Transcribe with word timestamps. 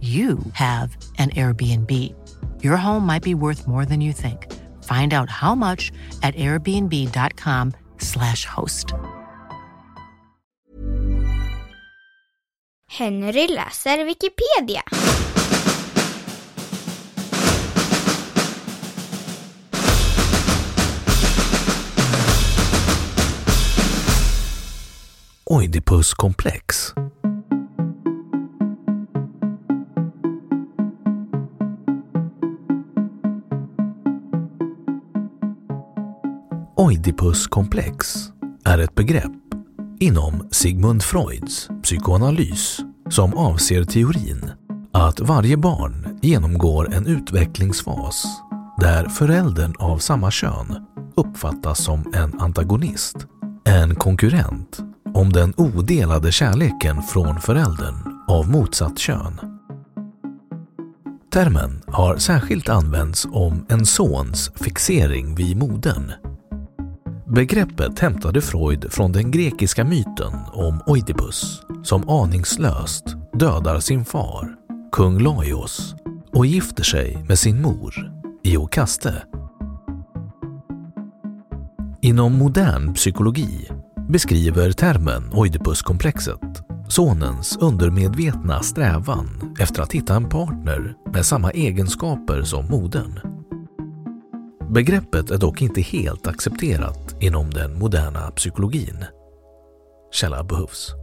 you 0.00 0.38
have 0.52 0.94
an 1.18 1.30
Airbnb. 1.30 1.90
Your 2.62 2.76
home 2.76 3.06
might 3.06 3.22
be 3.22 3.34
worth 3.34 3.66
more 3.66 3.86
than 3.86 4.02
you 4.02 4.12
think. 4.12 4.52
Find 4.82 5.14
out 5.14 5.30
how 5.30 5.54
much 5.54 5.90
at 6.22 6.34
airbnb.com/slash 6.34 8.44
host. 8.44 8.92
Henry 12.88 13.48
läser 13.48 14.04
Wikipedia. 14.06 14.82
Oidipuskomplex 25.48 26.92
Oidipuskomplex 36.78 38.14
är 38.64 38.78
ett 38.78 38.94
begrepp 38.94 39.32
inom 40.00 40.48
Sigmund 40.50 41.02
Freuds 41.02 41.68
psykoanalys 41.82 42.80
som 43.10 43.34
avser 43.34 43.84
teorin 43.84 44.50
att 44.92 45.20
varje 45.20 45.56
barn 45.56 46.18
genomgår 46.22 46.94
en 46.94 47.06
utvecklingsfas 47.06 48.24
där 48.80 49.08
föräldern 49.08 49.74
av 49.78 49.98
samma 49.98 50.30
kön 50.30 50.86
uppfattas 51.14 51.84
som 51.84 52.12
en 52.14 52.40
antagonist, 52.40 53.16
en 53.64 53.94
konkurrent 53.94 54.78
om 55.14 55.32
den 55.32 55.54
odelade 55.56 56.32
kärleken 56.32 57.02
från 57.02 57.40
föräldern 57.40 57.94
av 58.28 58.50
motsatt 58.50 58.98
kön. 58.98 59.40
Termen 61.32 61.82
har 61.86 62.16
särskilt 62.16 62.68
använts 62.68 63.26
om 63.32 63.66
en 63.68 63.86
sons 63.86 64.50
fixering 64.54 65.34
vid 65.34 65.56
modern 65.56 66.12
Begreppet 67.28 67.98
hämtade 67.98 68.40
Freud 68.40 68.92
från 68.92 69.12
den 69.12 69.30
grekiska 69.30 69.84
myten 69.84 70.32
om 70.52 70.80
Oidipus 70.86 71.62
som 71.82 72.08
aningslöst 72.08 73.04
dödar 73.32 73.80
sin 73.80 74.04
far, 74.04 74.56
kung 74.92 75.18
Laios, 75.18 75.94
och 76.32 76.46
gifter 76.46 76.84
sig 76.84 77.24
med 77.28 77.38
sin 77.38 77.62
mor, 77.62 77.94
Iokaste. 78.44 79.22
Inom 82.02 82.38
modern 82.38 82.94
psykologi 82.94 83.68
beskriver 84.08 84.72
termen 84.72 85.32
Oidipuskomplexet 85.32 86.62
sonens 86.88 87.56
undermedvetna 87.56 88.62
strävan 88.62 89.56
efter 89.60 89.82
att 89.82 89.92
hitta 89.92 90.16
en 90.16 90.28
partner 90.28 90.94
med 91.12 91.26
samma 91.26 91.50
egenskaper 91.50 92.42
som 92.42 92.66
modern. 92.66 93.25
Begreppet 94.70 95.30
är 95.30 95.38
dock 95.38 95.62
inte 95.62 95.80
helt 95.80 96.26
accepterat 96.26 97.16
inom 97.20 97.50
den 97.50 97.78
moderna 97.78 98.30
psykologin. 98.30 99.04
Källa 100.12 100.44
behövs. 100.44 100.94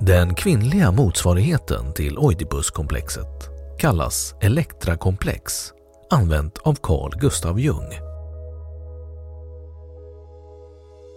Den 0.00 0.34
kvinnliga 0.34 0.90
motsvarigheten 0.90 1.92
till 1.92 2.18
Oidipuskomplexet 2.18 3.50
kallas 3.78 4.34
Elektrakomplex, 4.40 5.72
använt 6.10 6.58
av 6.58 6.74
Carl 6.74 7.12
Gustav 7.20 7.60
Jung. 7.60 7.92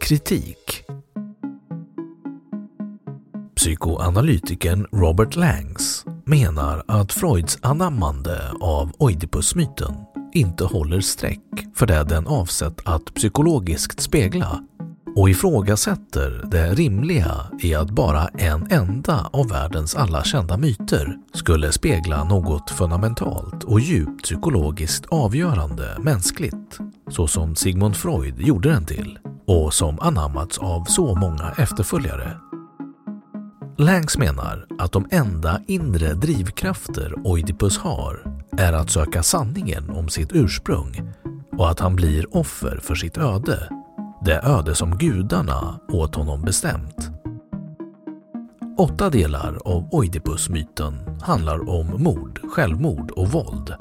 Kritik 0.00 0.84
Psykoanalytikern 3.56 4.86
Robert 4.92 5.36
Langs 5.36 6.04
menar 6.24 6.84
att 6.88 7.12
Freuds 7.12 7.58
anammande 7.62 8.52
av 8.60 8.92
Oidipusmyten 8.98 9.94
inte 10.32 10.64
håller 10.64 11.00
streck 11.00 11.66
för 11.74 11.86
det 11.86 12.04
den 12.04 12.26
avsett 12.26 12.80
att 12.84 13.14
psykologiskt 13.14 14.00
spegla 14.00 14.60
och 15.16 15.30
ifrågasätter 15.30 16.44
det 16.50 16.74
rimliga 16.74 17.46
i 17.60 17.74
att 17.74 17.90
bara 17.90 18.28
en 18.28 18.66
enda 18.70 19.30
av 19.32 19.48
världens 19.48 19.94
alla 19.94 20.24
kända 20.24 20.56
myter 20.56 21.16
skulle 21.34 21.72
spegla 21.72 22.24
något 22.24 22.70
fundamentalt 22.70 23.64
och 23.64 23.80
djupt 23.80 24.22
psykologiskt 24.22 25.06
avgörande 25.08 25.96
mänskligt, 25.98 26.78
så 27.08 27.26
som 27.26 27.56
Sigmund 27.56 27.96
Freud 27.96 28.40
gjorde 28.40 28.68
den 28.68 28.86
till 28.86 29.18
och 29.46 29.74
som 29.74 30.00
anammats 30.00 30.58
av 30.58 30.84
så 30.84 31.14
många 31.14 31.52
efterföljare. 31.58 32.36
Langs 33.78 34.18
menar 34.18 34.66
att 34.78 34.92
de 34.92 35.08
enda 35.10 35.60
inre 35.66 36.14
drivkrafter 36.14 37.14
Oidipus 37.24 37.78
har 37.78 38.40
är 38.60 38.72
att 38.72 38.90
söka 38.90 39.22
sanningen 39.22 39.90
om 39.90 40.08
sitt 40.08 40.32
ursprung 40.32 41.12
och 41.58 41.70
att 41.70 41.80
han 41.80 41.96
blir 41.96 42.36
offer 42.36 42.80
för 42.82 42.94
sitt 42.94 43.18
öde, 43.18 43.68
det 44.24 44.40
öde 44.42 44.74
som 44.74 44.98
gudarna 44.98 45.80
åt 45.88 46.14
honom 46.14 46.42
bestämt. 46.42 47.10
Åtta 48.78 49.10
delar 49.10 49.58
av 49.64 49.88
Oidipusmyten 49.92 51.20
handlar 51.22 51.68
om 51.68 52.02
mord, 52.02 52.40
självmord 52.52 53.10
och 53.10 53.28
våld, 53.28 53.74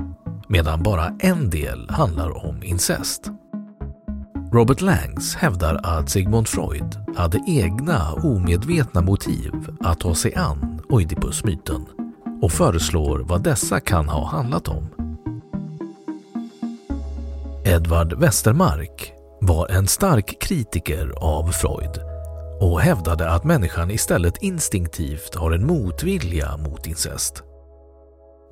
medan 0.47 0.83
bara 0.83 1.15
en 1.19 1.49
del 1.49 1.89
handlar 1.89 2.45
om 2.45 2.63
incest. 2.63 3.31
Robert 4.53 4.81
Langs 4.81 5.35
hävdar 5.35 5.79
att 5.83 6.09
Sigmund 6.09 6.47
Freud 6.47 6.99
hade 7.15 7.39
egna 7.47 8.13
omedvetna 8.13 9.01
motiv 9.01 9.51
att 9.79 9.99
ta 9.99 10.15
sig 10.15 10.35
an 10.35 10.81
Oidipusmyten 10.89 11.85
och 12.41 12.51
föreslår 12.51 13.19
vad 13.19 13.43
dessa 13.43 13.79
kan 13.79 14.09
ha 14.09 14.25
handlat 14.25 14.67
om. 14.67 14.89
Edvard 17.65 18.13
Westermark 18.13 19.13
var 19.41 19.67
en 19.67 19.87
stark 19.87 20.41
kritiker 20.41 21.13
av 21.17 21.51
Freud 21.51 21.99
och 22.61 22.81
hävdade 22.81 23.29
att 23.29 23.43
människan 23.43 23.91
istället 23.91 24.43
instinktivt 24.43 25.35
har 25.35 25.51
en 25.51 25.65
motvilja 25.65 26.57
mot 26.57 26.87
incest. 26.87 27.43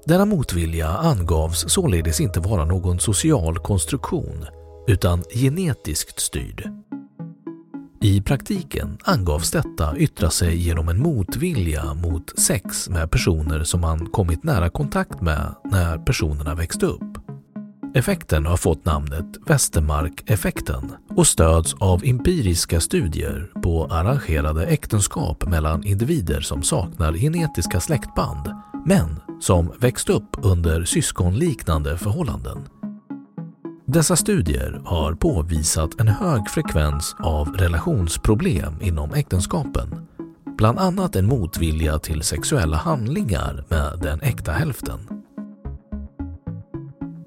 Denna 0.05 0.25
motvilja 0.25 0.87
angavs 0.87 1.65
således 1.67 2.19
inte 2.21 2.39
vara 2.39 2.65
någon 2.65 2.99
social 2.99 3.59
konstruktion 3.59 4.45
utan 4.87 5.23
genetiskt 5.23 6.19
styrd. 6.19 6.69
I 8.01 8.21
praktiken 8.21 8.97
angavs 9.03 9.51
detta 9.51 9.97
yttra 9.97 10.29
sig 10.29 10.57
genom 10.57 10.89
en 10.89 11.01
motvilja 11.01 11.93
mot 11.93 12.39
sex 12.39 12.89
med 12.89 13.11
personer 13.11 13.63
som 13.63 13.81
man 13.81 14.05
kommit 14.05 14.43
nära 14.43 14.69
kontakt 14.69 15.21
med 15.21 15.55
när 15.63 15.97
personerna 15.97 16.55
växte 16.55 16.85
upp. 16.85 17.17
Effekten 17.95 18.45
har 18.45 18.57
fått 18.57 18.85
namnet 18.85 19.25
Westermark-effekten 19.47 20.91
och 21.15 21.27
stöds 21.27 21.73
av 21.73 22.01
empiriska 22.05 22.79
studier 22.79 23.51
på 23.63 23.85
arrangerade 23.85 24.65
äktenskap 24.65 25.45
mellan 25.45 25.83
individer 25.83 26.41
som 26.41 26.63
saknar 26.63 27.13
genetiska 27.13 27.79
släktband 27.79 28.51
men 28.85 29.19
som 29.39 29.71
växt 29.79 30.09
upp 30.09 30.35
under 30.43 30.83
syskonliknande 30.83 31.97
förhållanden. 31.97 32.76
Dessa 33.89 34.15
studier 34.15 34.81
har 34.85 35.13
påvisat 35.13 35.99
en 35.99 36.07
hög 36.07 36.49
frekvens 36.49 37.15
av 37.19 37.47
relationsproblem 37.47 38.81
inom 38.81 39.13
äktenskapen, 39.13 40.07
bland 40.57 40.79
annat 40.79 41.15
en 41.15 41.25
motvilja 41.25 41.99
till 41.99 42.21
sexuella 42.21 42.77
handlingar 42.77 43.63
med 43.69 43.99
den 44.01 44.21
äkta 44.21 44.51
hälften. 44.51 44.99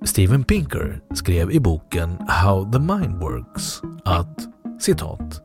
Steven 0.04 0.44
Pinker 0.44 1.00
skrev 1.14 1.52
i 1.52 1.60
boken 1.60 2.18
How 2.28 2.72
the 2.72 2.78
Mind 2.78 3.20
Works 3.20 3.80
att 4.04 4.38
citat 4.80 5.42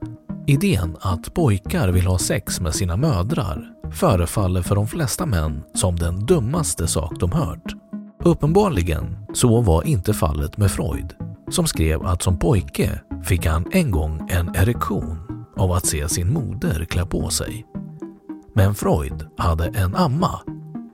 Idén 0.47 0.97
att 1.01 1.33
pojkar 1.33 1.89
vill 1.91 2.07
ha 2.07 2.17
sex 2.17 2.59
med 2.59 2.75
sina 2.75 2.97
mödrar 2.97 3.71
förefaller 3.91 4.61
för 4.61 4.75
de 4.75 4.87
flesta 4.87 5.25
män 5.25 5.63
som 5.73 5.95
den 5.95 6.25
dummaste 6.25 6.87
sak 6.87 7.19
de 7.19 7.31
hört. 7.31 7.84
Uppenbarligen 8.27 9.17
så 9.33 9.61
var 9.61 9.87
inte 9.87 10.13
fallet 10.13 10.57
med 10.57 10.71
Freud 10.71 11.13
som 11.49 11.67
skrev 11.67 12.05
att 12.05 12.21
som 12.21 12.39
pojke 12.39 13.01
fick 13.23 13.45
han 13.45 13.65
en 13.71 13.91
gång 13.91 14.29
en 14.29 14.55
erektion 14.55 15.17
av 15.57 15.71
att 15.71 15.85
se 15.85 16.09
sin 16.09 16.33
moder 16.33 16.85
klä 16.85 17.05
på 17.05 17.29
sig. 17.29 17.65
Men 18.55 18.75
Freud 18.75 19.27
hade 19.37 19.67
en 19.67 19.95
amma 19.95 20.39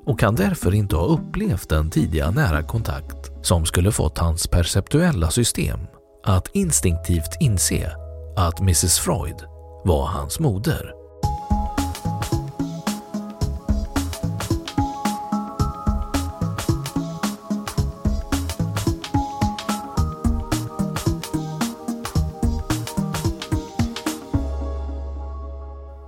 och 0.06 0.20
kan 0.20 0.36
därför 0.36 0.74
inte 0.74 0.96
ha 0.96 1.06
upplevt 1.06 1.70
den 1.70 1.90
tidiga 1.90 2.32
nära 2.32 2.64
kontakt 2.64 3.32
som 3.42 3.66
skulle 3.66 3.92
fått 3.92 4.18
hans 4.18 4.48
perceptuella 4.48 5.30
system 5.30 5.80
att 6.24 6.48
instinktivt 6.54 7.38
inse 7.40 7.92
att 8.38 8.60
Mrs 8.60 9.00
Freud 9.00 9.44
var 9.86 10.06
hans 10.06 10.40
moder. 10.40 11.01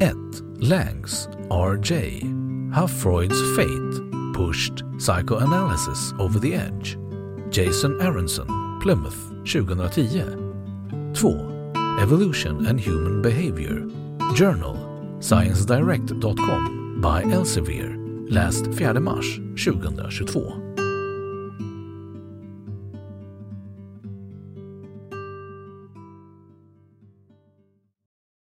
1. 0.00 0.58
Langs, 0.60 1.28
R.J. 1.50 2.22
How 2.72 2.86
Freud's 2.86 3.40
Fate 3.56 4.00
Pushed 4.34 4.82
Psychoanalysis 4.98 6.12
Over 6.18 6.38
the 6.38 6.54
Edge. 6.54 6.98
Jason 7.50 8.00
Aronson, 8.00 8.46
Plymouth, 8.80 9.32
2010. 9.44 11.12
2. 11.14 11.72
Evolution 12.00 12.66
and 12.66 12.80
Human 12.80 13.22
Behavior. 13.22 13.86
Journal, 14.34 14.74
ScienceDirect.com 15.20 17.00
by 17.00 17.22
Elsevier. 17.24 17.96
Läst 18.28 18.74
4 18.74 19.00
mars 19.00 19.38
2022. 19.54 20.63